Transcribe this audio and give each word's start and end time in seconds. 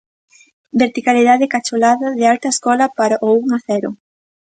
Verticalidade 0.83 1.43
e 1.47 1.51
cacholada 1.55 2.07
de 2.19 2.25
alta 2.33 2.47
escola 2.53 2.85
para 2.99 3.15
o 3.27 3.29
un 3.41 3.45
a 3.57 3.59
cero. 3.67 3.89